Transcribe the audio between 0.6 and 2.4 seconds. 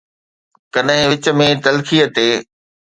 ڪڏهن وچ ۾ تلخيءَ تي